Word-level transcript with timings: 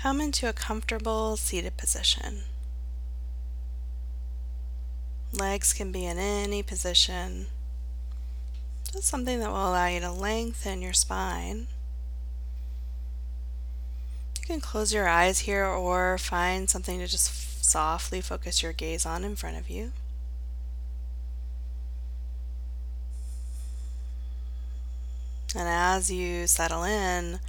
come 0.00 0.20
into 0.20 0.48
a 0.48 0.52
comfortable 0.52 1.36
seated 1.36 1.76
position. 1.76 2.44
Legs 5.32 5.74
can 5.74 5.92
be 5.92 6.06
in 6.06 6.16
any 6.18 6.62
position. 6.62 7.46
Just 8.90 9.04
something 9.04 9.40
that 9.40 9.50
will 9.50 9.68
allow 9.68 9.86
you 9.88 10.00
to 10.00 10.10
lengthen 10.10 10.80
your 10.80 10.94
spine. 10.94 11.66
You 14.40 14.46
can 14.46 14.60
close 14.60 14.92
your 14.92 15.06
eyes 15.06 15.40
here 15.40 15.66
or 15.66 16.16
find 16.16 16.70
something 16.70 16.98
to 16.98 17.06
just 17.06 17.62
softly 17.64 18.22
focus 18.22 18.62
your 18.62 18.72
gaze 18.72 19.04
on 19.04 19.22
in 19.22 19.36
front 19.36 19.58
of 19.58 19.68
you. 19.68 19.92
And 25.54 25.68
as 25.68 26.10
you 26.10 26.46
settle 26.46 26.84
in, 26.84 27.40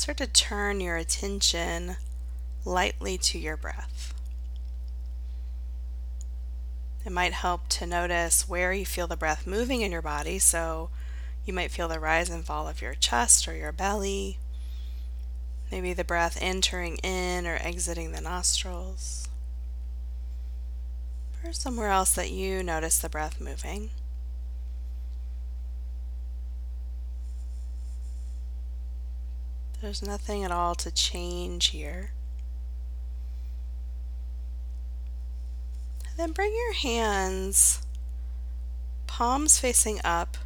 start 0.00 0.16
to 0.16 0.26
turn 0.26 0.80
your 0.80 0.96
attention 0.96 1.96
lightly 2.64 3.18
to 3.18 3.38
your 3.38 3.54
breath. 3.54 4.14
It 7.04 7.12
might 7.12 7.34
help 7.34 7.68
to 7.68 7.86
notice 7.86 8.48
where 8.48 8.72
you 8.72 8.86
feel 8.86 9.06
the 9.06 9.16
breath 9.16 9.46
moving 9.46 9.82
in 9.82 9.92
your 9.92 10.00
body. 10.00 10.38
So 10.38 10.88
you 11.44 11.52
might 11.52 11.70
feel 11.70 11.86
the 11.86 12.00
rise 12.00 12.30
and 12.30 12.46
fall 12.46 12.66
of 12.66 12.80
your 12.80 12.94
chest 12.94 13.46
or 13.46 13.54
your 13.54 13.72
belly. 13.72 14.38
Maybe 15.70 15.92
the 15.92 16.02
breath 16.02 16.38
entering 16.40 16.96
in 16.98 17.46
or 17.46 17.58
exiting 17.60 18.12
the 18.12 18.22
nostrils. 18.22 19.28
Or 21.44 21.52
somewhere 21.52 21.90
else 21.90 22.14
that 22.14 22.30
you 22.30 22.62
notice 22.62 22.98
the 22.98 23.10
breath 23.10 23.38
moving. 23.38 23.90
There's 29.80 30.02
nothing 30.02 30.44
at 30.44 30.52
all 30.52 30.74
to 30.74 30.90
change 30.90 31.68
here. 31.68 32.10
Then 36.18 36.32
bring 36.32 36.52
your 36.52 36.74
hands, 36.74 37.80
palms 39.06 39.58
facing 39.58 39.98
up, 40.04 40.36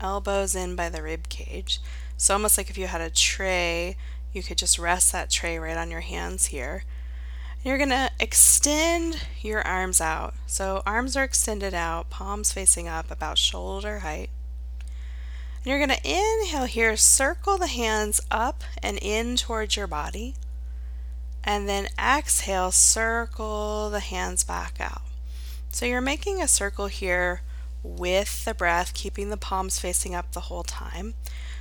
elbows 0.00 0.54
in 0.54 0.76
by 0.76 0.88
the 0.88 1.02
rib 1.02 1.28
cage. 1.28 1.80
So 2.16 2.34
almost 2.34 2.56
like 2.56 2.70
if 2.70 2.78
you 2.78 2.86
had 2.86 3.00
a 3.00 3.10
tray, 3.10 3.96
you 4.32 4.44
could 4.44 4.58
just 4.58 4.78
rest 4.78 5.10
that 5.10 5.28
tray 5.28 5.58
right 5.58 5.76
on 5.76 5.90
your 5.90 6.02
hands 6.02 6.46
here. 6.46 6.84
And 7.56 7.64
you're 7.64 7.78
going 7.78 7.90
to 7.90 8.10
extend 8.20 9.26
your 9.40 9.66
arms 9.66 10.00
out. 10.00 10.34
So 10.46 10.82
arms 10.86 11.16
are 11.16 11.24
extended 11.24 11.74
out, 11.74 12.10
palms 12.10 12.52
facing 12.52 12.86
up 12.86 13.10
about 13.10 13.38
shoulder 13.38 14.00
height. 14.00 14.27
And 15.68 15.78
you're 15.78 15.86
going 15.86 16.00
to 16.00 16.08
inhale 16.08 16.64
here, 16.64 16.96
circle 16.96 17.58
the 17.58 17.66
hands 17.66 18.22
up 18.30 18.64
and 18.82 18.98
in 19.02 19.36
towards 19.36 19.76
your 19.76 19.86
body. 19.86 20.34
And 21.44 21.68
then 21.68 21.88
exhale, 21.98 22.70
circle 22.70 23.90
the 23.90 24.00
hands 24.00 24.44
back 24.44 24.78
out. 24.80 25.02
So 25.70 25.84
you're 25.84 26.00
making 26.00 26.40
a 26.40 26.48
circle 26.48 26.86
here 26.86 27.42
with 27.82 28.46
the 28.46 28.54
breath, 28.54 28.94
keeping 28.94 29.28
the 29.28 29.36
palms 29.36 29.78
facing 29.78 30.14
up 30.14 30.32
the 30.32 30.48
whole 30.48 30.62
time. 30.62 31.12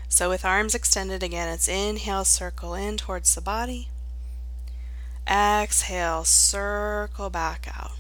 So 0.08 0.30
with 0.30 0.46
arms 0.46 0.74
extended 0.74 1.22
again, 1.22 1.50
it's 1.50 1.68
inhale, 1.68 2.24
circle 2.24 2.76
in 2.76 2.96
towards 2.96 3.36
the 3.36 3.42
body. 3.42 3.90
Exhale, 5.30 6.24
circle 6.24 7.30
back 7.30 7.68
out. 7.76 7.92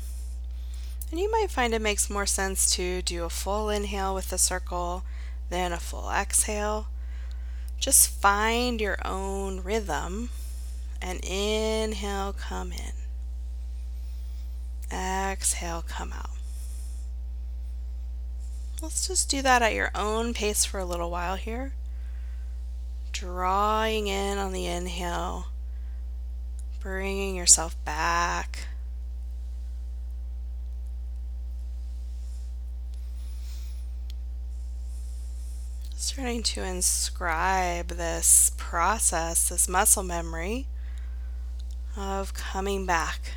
And 1.11 1.19
you 1.19 1.29
might 1.29 1.51
find 1.51 1.73
it 1.73 1.81
makes 1.81 2.09
more 2.09 2.25
sense 2.25 2.73
to 2.75 3.01
do 3.01 3.25
a 3.25 3.29
full 3.29 3.69
inhale 3.69 4.15
with 4.15 4.29
the 4.29 4.37
circle, 4.37 5.03
then 5.49 5.71
a 5.71 5.77
full 5.77 6.09
exhale. 6.09 6.87
Just 7.79 8.09
find 8.09 8.81
your 8.81 8.97
own 9.05 9.61
rhythm 9.61 10.29
and 11.01 11.23
inhale, 11.23 12.33
come 12.33 12.71
in. 12.71 12.93
Exhale, 14.91 15.83
come 15.87 16.13
out. 16.13 16.31
Let's 18.81 19.07
just 19.07 19.29
do 19.29 19.41
that 19.41 19.61
at 19.61 19.73
your 19.73 19.91
own 19.95 20.33
pace 20.33 20.63
for 20.65 20.79
a 20.79 20.85
little 20.85 21.09
while 21.09 21.35
here. 21.35 21.73
Drawing 23.11 24.07
in 24.07 24.37
on 24.37 24.53
the 24.53 24.67
inhale, 24.67 25.47
bringing 26.79 27.35
yourself 27.35 27.75
back. 27.85 28.67
Starting 35.99 36.43
to 36.43 36.61
inscribe 36.61 37.87
this 37.87 38.51
process, 38.55 39.49
this 39.49 39.67
muscle 39.67 40.03
memory 40.03 40.67
of 41.97 42.35
coming 42.35 42.85
back 42.85 43.31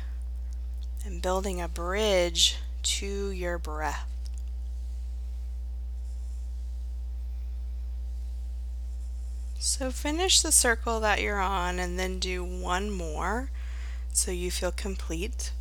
and 1.03 1.23
building 1.23 1.59
a 1.59 1.67
bridge 1.67 2.57
to 2.83 3.31
your 3.31 3.57
breath. 3.57 4.07
So 9.57 9.89
finish 9.89 10.41
the 10.41 10.51
circle 10.51 10.99
that 10.99 11.19
you're 11.19 11.39
on 11.39 11.79
and 11.79 11.97
then 11.97 12.19
do 12.19 12.43
one 12.43 12.91
more 12.91 13.49
so 14.13 14.29
you 14.29 14.51
feel 14.51 14.71
complete. 14.71 15.51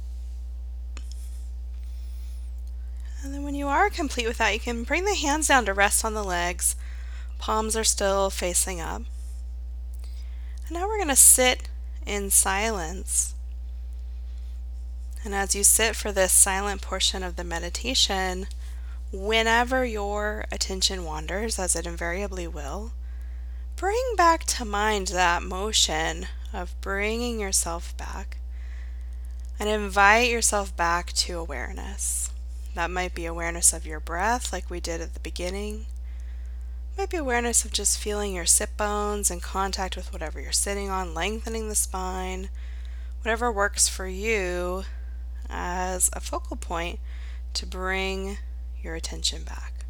And 3.23 3.33
then 3.33 3.43
when 3.43 3.55
you 3.55 3.69
are 3.69 3.89
complete 3.89 4.27
with 4.27 4.37
that, 4.37 4.53
you 4.53 4.61
can 4.61 4.83
bring 4.83 5.07
the 5.07 5.15
hands 5.15 5.49
down 5.49 5.65
to 5.65 5.73
rest 5.73 6.05
on 6.05 6.13
the 6.13 6.23
legs. 6.23 6.77
Palms 7.41 7.77
are 7.77 7.83
still 7.83 8.31
facing 8.31 8.81
up. 8.81 9.03
And 10.69 10.79
now 10.79 10.87
we're 10.87 10.99
going 10.99 11.09
to 11.09 11.17
sit 11.17 11.69
in 12.07 12.31
silence 12.31 13.35
and 15.25 15.35
as 15.35 15.55
you 15.55 15.65
sit 15.65 15.97
for 15.97 16.13
this 16.13 16.33
silent 16.33 16.81
portion 16.81 17.23
of 17.23 17.37
the 17.37 17.45
meditation, 17.45 18.47
whenever 19.13 19.85
your 19.85 20.47
attention 20.51 21.05
wanders, 21.05 21.59
as 21.59 21.77
it 21.77 21.87
invariably 21.87 22.49
will, 22.49 22.93
bring 23.77 24.15
back 24.17 24.45
to 24.45 24.65
mind 24.65 25.09
that 25.09 25.43
motion 25.43 26.27
of 26.53 26.75
bringing 26.81 27.39
yourself 27.39 27.95
back 27.97 28.39
and 29.59 29.69
invite 29.69 30.31
yourself 30.31 30.75
back 30.75 31.13
to 31.13 31.39
awareness. 31.39 32.31
That 32.75 32.91
might 32.91 33.15
be 33.15 33.27
awareness 33.27 33.75
of 33.75 33.85
your 33.85 34.01
breath, 34.01 34.53
like 34.55 34.71
we 34.71 34.81
did 34.81 35.03
at 35.03 35.13
the 35.13 35.21
beginning. 35.21 35.85
It 37.01 37.05
might 37.05 37.11
be 37.13 37.17
awareness 37.17 37.65
of 37.65 37.73
just 37.73 37.97
feeling 37.97 38.35
your 38.35 38.45
sit 38.45 38.77
bones 38.77 39.31
in 39.31 39.41
contact 39.41 39.97
with 39.97 40.13
whatever 40.13 40.39
you're 40.39 40.53
sitting 40.53 40.91
on, 40.91 41.15
lengthening 41.15 41.71
the 41.71 41.75
spine, 41.75 42.51
whatever 43.23 43.51
works 43.51 43.89
for 43.89 44.07
you 44.07 44.85
as 45.49 46.11
a 46.13 46.21
focal 46.21 46.57
point 46.57 47.01
to 47.55 47.65
bring 47.65 48.37
your 48.83 48.97
attention 48.97 49.45
back. 49.45 49.87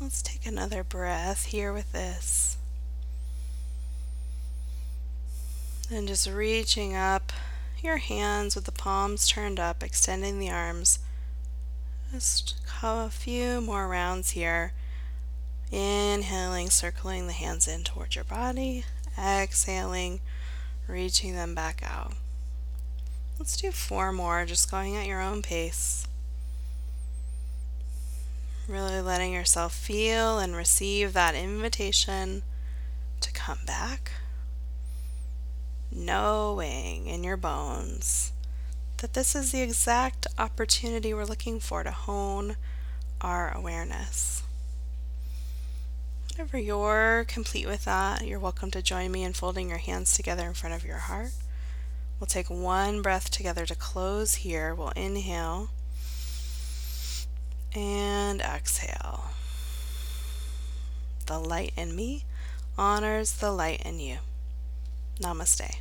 Let's 0.00 0.22
take 0.22 0.44
another 0.44 0.82
breath 0.82 1.46
here 1.46 1.72
with 1.72 1.92
this. 1.92 2.58
And 5.90 6.08
just 6.08 6.28
reaching 6.28 6.96
up 6.96 7.32
your 7.82 7.98
hands 7.98 8.56
with 8.56 8.64
the 8.64 8.72
palms 8.72 9.28
turned 9.28 9.60
up, 9.60 9.82
extending 9.82 10.38
the 10.38 10.50
arms. 10.50 10.98
Just 12.12 12.56
a 12.82 13.08
few 13.08 13.60
more 13.60 13.86
rounds 13.86 14.30
here. 14.30 14.72
Inhaling, 15.70 16.70
circling 16.70 17.26
the 17.26 17.32
hands 17.32 17.68
in 17.68 17.84
towards 17.84 18.14
your 18.14 18.24
body. 18.24 18.84
Exhaling, 19.18 20.20
reaching 20.88 21.34
them 21.34 21.54
back 21.54 21.82
out. 21.84 22.14
Let's 23.38 23.56
do 23.56 23.70
four 23.70 24.12
more, 24.12 24.44
just 24.44 24.70
going 24.70 24.96
at 24.96 25.06
your 25.06 25.20
own 25.20 25.40
pace. 25.40 26.06
Really 28.66 29.02
letting 29.02 29.32
yourself 29.32 29.74
feel 29.74 30.38
and 30.38 30.56
receive 30.56 31.12
that 31.12 31.34
invitation 31.34 32.42
to 33.20 33.30
come 33.32 33.58
back. 33.66 34.12
Knowing 35.92 37.06
in 37.06 37.22
your 37.22 37.36
bones 37.36 38.32
that 38.98 39.12
this 39.12 39.34
is 39.34 39.52
the 39.52 39.60
exact 39.60 40.26
opportunity 40.38 41.12
we're 41.12 41.26
looking 41.26 41.60
for 41.60 41.82
to 41.82 41.90
hone 41.90 42.56
our 43.20 43.54
awareness. 43.54 44.42
Whenever 46.32 46.58
you're 46.58 47.26
complete 47.28 47.66
with 47.66 47.84
that, 47.84 48.26
you're 48.26 48.40
welcome 48.40 48.70
to 48.70 48.80
join 48.80 49.12
me 49.12 49.24
in 49.24 49.34
folding 49.34 49.68
your 49.68 49.78
hands 49.78 50.14
together 50.14 50.46
in 50.46 50.54
front 50.54 50.74
of 50.74 50.86
your 50.86 50.98
heart. 50.98 51.32
We'll 52.18 52.26
take 52.28 52.48
one 52.48 53.02
breath 53.02 53.30
together 53.30 53.66
to 53.66 53.74
close 53.74 54.36
here. 54.36 54.74
We'll 54.74 54.88
inhale 54.96 55.68
and 57.74 58.40
exhale. 58.40 59.24
The 61.26 61.38
light 61.38 61.72
in 61.76 61.96
me 61.96 62.24
honors 62.76 63.32
the 63.32 63.50
light 63.50 63.82
in 63.84 63.98
you. 63.98 64.18
Namaste. 65.20 65.76